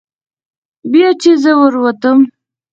[0.91, 2.17] بیا چې زه ور ووتم.